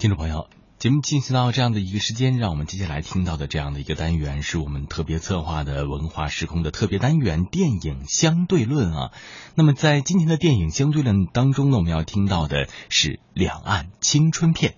[0.00, 0.48] 听众朋友，
[0.78, 9.12] 节目进行到这样的一个时间，让我们接下来听到的这样的一个单元，是我们特别策划的文化时空的特别单元——电影相对论啊。
[9.54, 14.74] 那么在今天的电影相对论当中呢，我们要听到的是两岸青春片。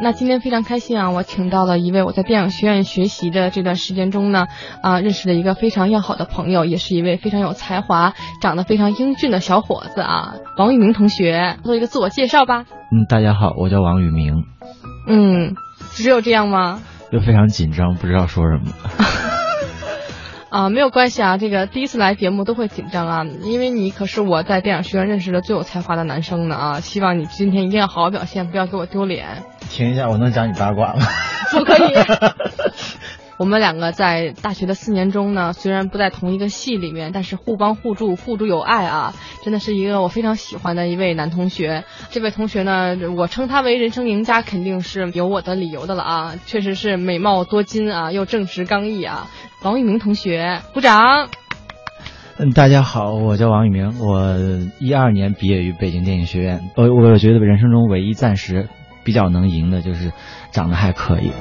[0.00, 1.10] 那今天非常开心啊！
[1.10, 4.46] 我请到了一位我在电影学院学习的这段时间中呢，
[4.80, 12.64] 啊，认识了一个非常要好的朋友，也是一位非常有才华、长得非常英俊的小伙子啊，王宇明同学，做一个自我介绍吧。
[12.92, 14.44] 嗯，大家好，我叫王宇明。
[15.08, 15.54] 嗯，
[15.92, 16.80] 只有这样吗？
[17.10, 18.72] 就非常紧张，不知道说什么。
[20.50, 26.80] 啊，没有关系啊，这个第一次来节目都会紧张啊，因为你可是我在电影学院认识的最有才华的男生呢啊！
[26.80, 29.42] 希望你今天一定要好好表现，不要给我丢脸。
[29.70, 31.06] 停一下，我能讲你八卦吗？
[31.52, 31.94] 不可以。
[33.38, 39.14] 我们两个在大学的四年中呢，虽然不在同一个系里面，但是互帮互助，互助有爱啊！
[39.44, 41.84] 真的是一个我非常喜欢的一位男同学。
[42.10, 46.34] 这位同学呢，我称他为人生赢家，肯定是有我的理由的了啊！
[46.46, 49.28] 确实是美貌多金啊，又正直刚毅啊！
[49.62, 51.28] 王玉明同学，鼓掌。
[52.38, 54.34] 嗯，大家好，我叫王宇明，我
[54.80, 56.70] 一二年毕业于北京电影学院。
[56.74, 58.68] 我我觉得人生中唯一暂时
[59.08, 60.12] 比较能赢的就是
[60.52, 61.32] 长得还可以。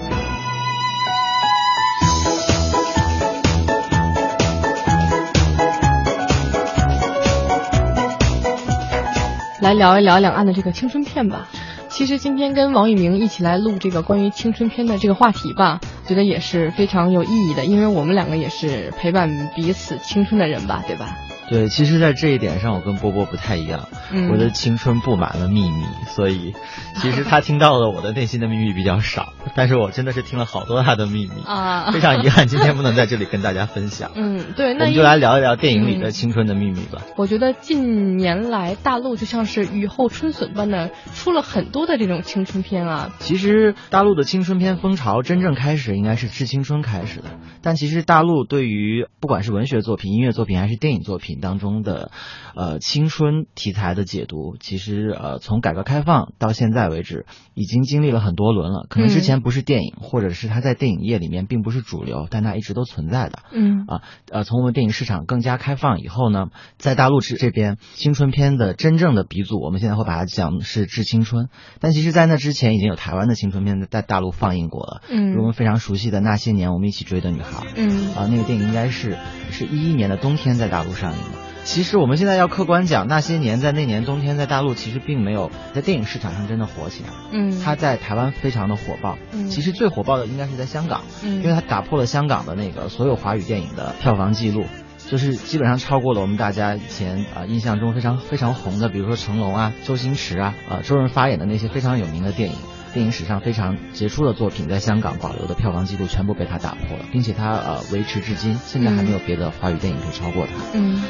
[9.59, 11.49] 来聊一聊两岸的这个青春片吧。
[11.89, 21.17] 其实今天跟王宇明一起来录这个关于青春片的这个话题吧，觉得也是非常有意义的，因为我们两个也是陪伴彼此青春的人吧，对吧？
[21.49, 23.87] 对，其实，在这一点上，我跟波波不太一样。
[24.11, 26.53] 嗯，我的青春布满了秘密，所以
[26.95, 29.33] 其实他听到了我的内心的秘密比较少。
[29.55, 34.11] 但是我真的是听了好多他的秘密啊，非常遗憾今天不能在这里跟大家分享。
[34.15, 37.01] 嗯，对，那我们就来聊一聊电影里的青春的秘密吧。
[37.15, 43.15] 我觉得近年来大陆就像是雨后春笋般的出了很多的这种青春片啊。
[43.19, 47.29] 其实大陆的青春片风潮真正开始应该是致青春开始的，
[47.61, 52.11] 但其实大陆对于不管是文学作品、音乐作品还是电影作品当中的，
[52.55, 58.85] 呃，青春题材的解读，其实呃，从改革开放到现在为止，已经经历了很多轮了。
[58.89, 63.39] 可能之前不是电影，或者是它在电影业里面并不是主流，但它一直都存在的。
[63.51, 71.49] 嗯啊，呃，从我们电影市场更加开放以后呢，在大陆这这边，青春片的真正的鼻祖，我们现在会把它讲是致青春。
[71.79, 75.01] 但其实，在那之前，已经有台湾的青春片在大陆放映过了。
[75.09, 77.65] 嗯，我们非常熟悉的《那些年，我们一起追的女孩》。
[77.75, 79.17] 嗯啊，那个电影应该是
[79.51, 81.37] 是一一年的冬天在大陆上映的。
[81.63, 87.09] 其实我们现在要客观讲，那些年在那年冬天在大陆其实并没有在电影市场上真的火起来。
[87.31, 89.17] 嗯，它在台湾非常的火爆。
[89.33, 94.63] 嗯，其实最火爆的应该是在香港，嗯，因为它打破了香港的那个所有华语电影的票房记录，
[95.09, 102.55] 就是基本上超过了我们大家以前啊印象中非常非常红的，比如说成龙啊、周星驰啊、啊周润发演的那些非常有名的电影。
[102.93, 110.53] 电影史上非常杰出的作品，在香港保留的票房记录全部被他打破了，并且他呃维持至今，现在还没有别的华语电影可以超过他。
[110.73, 111.01] 嗯。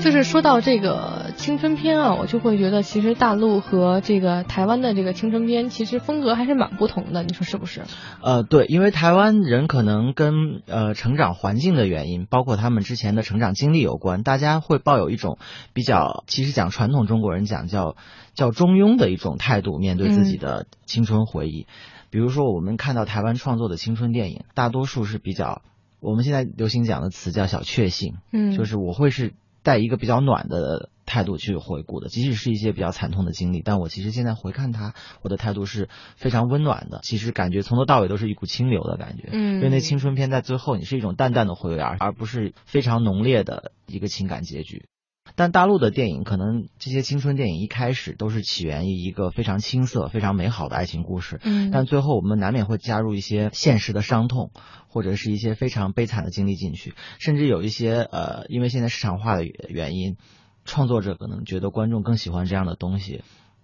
[0.00, 1.11] 就是说到这个
[1.42, 7.82] 青春片啊，我就会觉得其实大陆和这个台湾的这个青春片其实风格还是蛮不同的，你说是不是？
[8.22, 15.36] 呃，对，因为台湾人可能跟呃成长环境的原因，包括他们之前的成长经历有关，大家会抱有一种
[15.72, 17.96] 比较，其实讲传统中国人讲叫
[18.34, 21.66] 叫中庸的一种态度面对自己的青春回忆。
[22.10, 25.62] 比如说我们看到台湾创作的青春电影，大多数是比较
[25.98, 29.34] 我们现在流行讲的词叫小确幸，嗯，就是我会是。
[29.62, 37.00] 带一个比较暖的态度去回顾的，即使是一些比较惨痛的经历，但我其实现在回看它，我的态度是非常温暖的。
[37.02, 44.86] 其实感觉从头到尾都是一股清流的感觉，嗯，因为那青春片在最后你是一种淡淡的回味，而而不是非常浓烈的一个情感结局。
[45.34, 54.50] 但大陆的电影可能这些青春电影一开始都是起源于一个非常青涩、非常美好的爱情故事，嗯，但最后我们难免会加入一些现实的伤痛，
[54.88, 60.16] 或者是一些非常悲惨的经历进去，甚至有一些呃，因为现在市场化的原因，
[60.64, 63.22] 创作者可能觉得观众更喜欢这样的东西。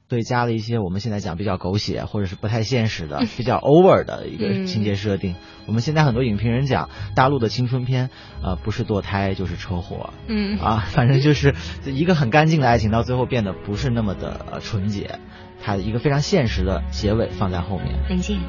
[0.08, 5.36] 对，加了一些我们现在讲比较狗血或者是不太现实的、比较 over 的一个情节设定。
[5.66, 8.08] 我们现在很多影评人讲，大陆的青春片，
[8.42, 15.18] 呃，不是堕胎就是车祸，嗯啊，反正就是一个很干净的爱情，到最后变得不是那么的呃纯洁，
[15.62, 17.98] 它一个非常现实的结尾放在后面。
[18.08, 18.40] 林静，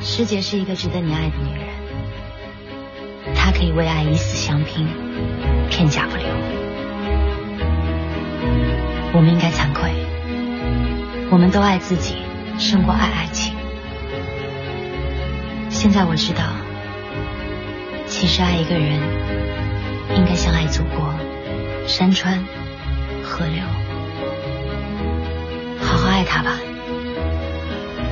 [0.00, 4.86] 师姐是一个值得你爱的女人，她可以为爱以死相拼，
[5.68, 6.26] 片甲不留。
[9.14, 9.92] 我们应该惭愧，
[11.30, 12.16] 我们都爱自己
[12.58, 13.54] 胜过爱爱情。
[15.68, 16.42] 现在我知道，
[18.06, 18.98] 其实爱一个人，
[20.16, 21.12] 应该像爱祖国，
[21.86, 22.42] 山川、
[23.22, 23.62] 河流，
[25.78, 26.58] 好好爱他吧。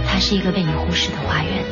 [0.07, 1.65] 他是一个被你忽视的花园。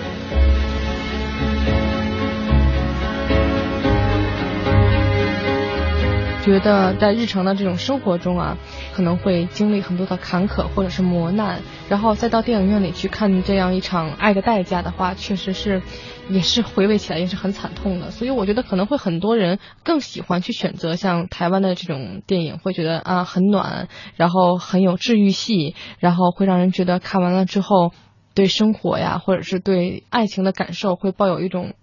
[6.48, 8.56] 觉得在日常的这种生活中啊，
[8.94, 11.60] 可能会经历很多的坎坷或者是磨难，
[11.90, 15.82] 然后再到电影院里去看这样一场爱的代价的话，确实是，
[16.30, 18.10] 也是回味起来也是很惨痛的。
[18.10, 27.92] 所以我觉得可能会很多人更喜欢去选择像台湾的这种电影，会觉得啊很暖，然后很有治愈系，然后会让人觉得看完了之后
[28.34, 31.74] 对生活呀，或者是对爱情的感受会抱有一种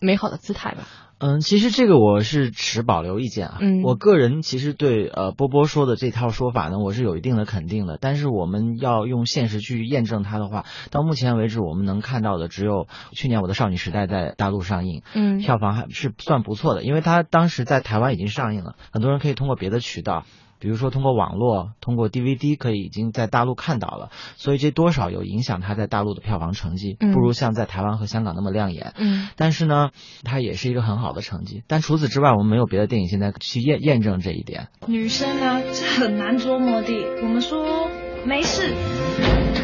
[0.00, 0.84] 美好的姿态吧。
[1.24, 3.56] 嗯，其实这个我是持保留意见啊。
[3.58, 7.96] 嗯，我个人其实对呃波波说的这套说法呢，我是有一定的肯定的。
[7.98, 20.26] 但是我们要用现实去验证它的话，到目前为止我们能看到的只有去年《我的少女时代》在大陆上映，嗯，票房还是算不错的，因为它当时在台湾已经上映了，很多人可以通过别的渠道。
[20.64, 28.94] 比如说，通过网络、通过 DVD 可以已经在大陆看到了，所以这多少有影响它在大陆的票房成绩，不如像在台湾和香港那么亮眼。
[28.96, 29.90] 嗯，但是呢，
[30.22, 31.62] 它也是一个很好的成绩。
[31.68, 34.68] 但除此之外，我们没有别的电影现在去验验证这一点。
[34.86, 35.60] 女生啊，
[35.98, 36.88] 很难捉摸的。
[37.22, 37.90] 我们说
[38.24, 38.72] 没事，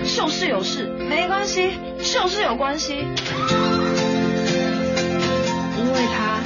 [0.05, 2.93] 就是有事；没关系，就是有关系。
[5.79, 6.43] 因为他，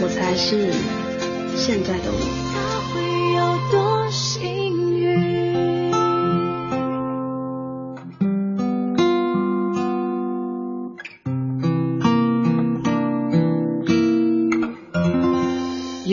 [0.00, 0.72] 我才是
[1.58, 2.47] 现在的我。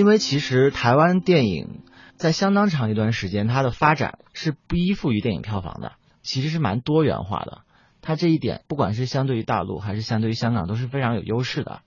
[0.06, 1.82] 因为其实台湾电影
[2.16, 7.62] 在相当长一段时间，它的发展是不依附于电影票房的，其实是蛮多元化的。
[8.04, 11.80] 它这一点，不管是相对于大陆还是相对于香港，都是非常有优势的。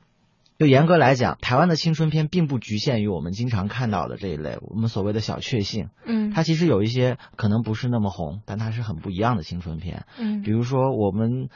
[0.58, 5.90] 就严格来讲，台湾的青春片并不局限于我们经常看到的这一类，我们所谓的小确幸。
[6.04, 10.06] 嗯，它其实有一些可能不是那么红，但它是很不一样的青春片。
[10.18, 11.50] 嗯，比如说我们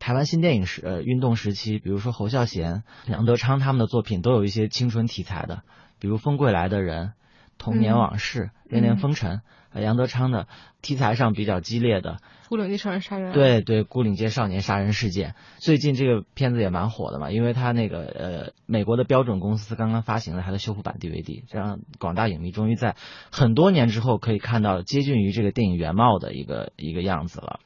[0.00, 5.62] 台湾新电影时呃运动时期，比如说侯孝贤、杨德昌他们的作品都有一些青春题材的，
[5.98, 7.06] 比如《风归来的人》
[7.58, 9.36] 《童年往事》《恋恋风尘》。
[9.74, 10.48] 杨德昌的
[10.80, 12.14] 题材上比较激烈的
[12.48, 22.96] 《孤岭街少年杀人》对对，《孤岭街少年杀人事件》最近这个片子也蛮火的嘛，因为他那个呃美国的标准公司刚刚发行了他的修复版 DVD，这让广大影迷终于在
[23.30, 27.60] 很多年之后可以看到接近于这个电影原貌的一个一个样子了。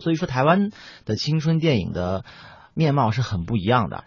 [0.00, 0.70] 所以说，台湾
[1.06, 2.24] 的青春电影的
[2.74, 4.04] 面貌是很不一样的。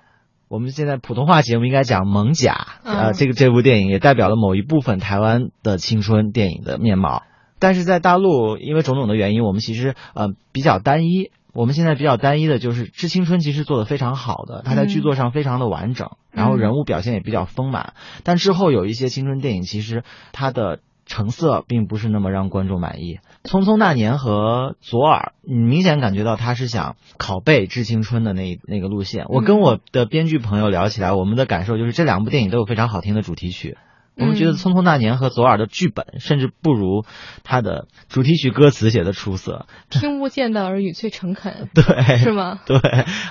[0.54, 2.54] 我们现在普通话节目应该讲《猛甲》
[2.88, 7.24] 呃，这个这部电影也代表了某一部分台湾的青春电影的面貌。
[7.58, 11.32] 但是在大陆，因为种种的原因，我们其实呃比较单一。
[11.54, 17.94] 我们现在比较单一的就是《致青春》，其实做的非常好的，它在剧作上非常的完整，然后人物表现也比较丰满。
[18.24, 20.04] 但之后有一些青春电影，其实
[20.34, 23.20] 它的成色并不是那么让观众满意。
[23.50, 29.26] 《匆匆那年》和《左耳》，你明显感觉到他是想拷贝《致青春》的那那个路线。
[29.30, 33.78] 我跟我的编剧朋友聊起来，我们的感受就是这两部电影都有非常好听的主题曲。
[34.16, 37.04] 我们觉得《匆匆那年》和《左耳》的剧本甚至不如
[37.44, 39.66] 他的主题曲歌词写的出色。
[39.90, 42.60] 听不见的耳语最诚恳， 对，是吗？
[42.66, 42.78] 对，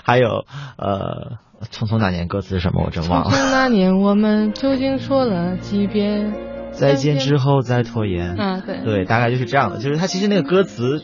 [0.02, 0.44] 还有
[0.76, 1.38] 呃，
[1.70, 2.82] 《匆匆那年》歌词是什么？
[2.84, 3.30] 我真忘了。
[3.30, 6.51] 匆匆那年，我们究竟说了几遍？
[6.72, 9.78] 再见之后再拖延啊，对对，大概就是这样的。
[9.78, 11.00] 就是它其实那个歌词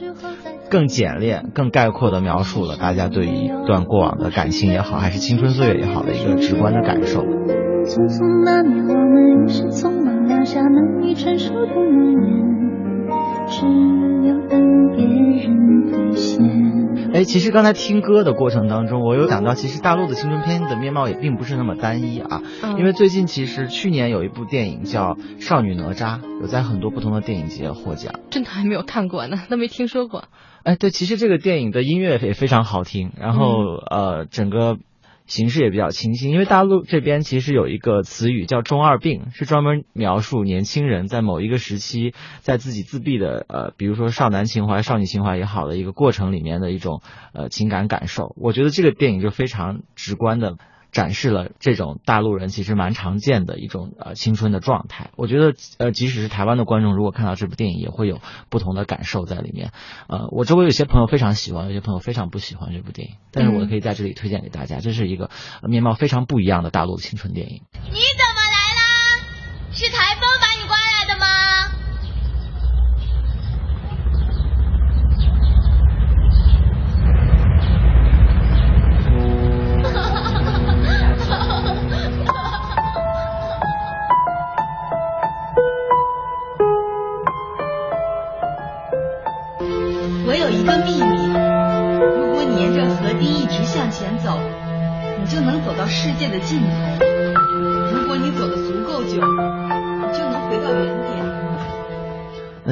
[0.70, 7.22] 更简练、更概括的描述了大家对于一段过往的感情也好，还是青春岁月也好的一个直观的感受。
[7.22, 13.08] 匆匆那年，我们一时匆忙撂下难以承受的诺言，
[13.46, 13.66] 只
[14.26, 14.60] 有等
[14.94, 16.57] 别人兑现。
[17.18, 22.42] 哎，其实刚才听歌的过程当中，我有想到，其实大陆的青春片的面貌也并不是那么单一啊。
[22.78, 28.14] 因为最近其实去年有一部电影叫《少女哪吒》，有在很多不同的电影节获奖。
[28.30, 30.26] 真的还没有看过呢，都没听说过。
[30.62, 34.78] 哎，对，其实这个电影的音乐也非常好听，然后、嗯、呃，整个。
[35.28, 47.02] 形式也比较清新，因为大陆这边其实有一个词语叫“中二病”，是专门描述年轻人在某一个时期，在自己自闭的呃，比如说少男情怀、少女情怀也好的一个过程里面的一种
[47.34, 48.34] 呃情感感受。
[48.36, 50.56] 我觉得这个电影就非常直观的
[50.90, 55.10] 展示了这种大陆人其实蛮常见的一种呃青春的状态。
[55.16, 59.72] 我觉得呃，即使是台湾的观众，如果看到这部电影，也会有不同的感受在里面。
[60.08, 65.30] 呃，我周围有些朋友非常喜欢，有些朋友非常不喜欢这部电影，但是我可以在这里推荐给大家，这是一个
[65.62, 67.62] 面貌非常不一样的大陆青春电影。
[67.90, 68.27] 你怎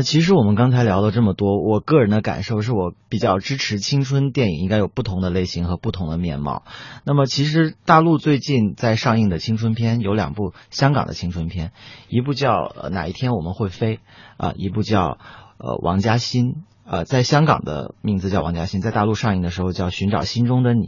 [0.07, 6.63] 其实我们刚才聊了这么多，我个人的感受是我比较支持青春电影应该有不同的类型和不同的面貌。
[7.05, 11.73] 那么其实大陆最近在上映的青春片有两部香港的青春片，
[12.09, 13.97] 一部叫《呃哪一天我们会飞》
[14.37, 15.19] 啊、一部叫
[15.59, 16.63] 呃王家欣。
[16.85, 20.87] 呃，在香港的名字叫王家欣，在大陆上映的时候叫《寻找心中的你》。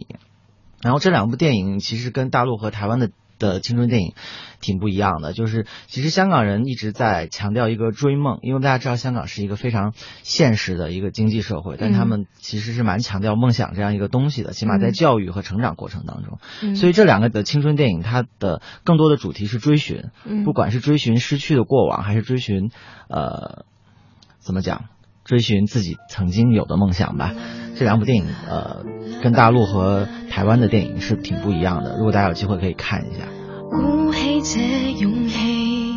[0.81, 4.15] 然后这两部电影其实跟大陆和台湾的的青春电影
[4.61, 16.39] 挺不一样的，就是其实香港人一直在强调一个追梦，因为大家知道香港是一个非常现实的一个经济社会，但他们其实是蛮强调梦想这样一个东西的，起码在教育和成长过程当中。
[16.63, 22.71] 嗯所以这两个的青春电影，它的更多的主题是追寻，嗯不管是追寻失去的过往，还是追寻
[23.09, 23.65] 呃
[24.41, 24.87] 怎么讲，
[25.25, 27.35] 追寻自己曾经有的梦想吧。
[27.77, 28.85] 这两部电影呃
[29.23, 33.25] 跟大陆和台湾的电影是挺不一样的，如果大家有机会可以看一下。
[33.71, 35.95] 鼓起这勇气，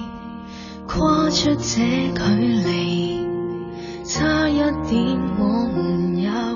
[0.87, 2.21] 跨出这距
[2.65, 3.25] 离，
[4.03, 6.50] 差一点我们有